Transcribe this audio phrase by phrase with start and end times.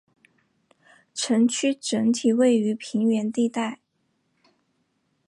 [1.13, 3.81] 城区整体位于平原地带。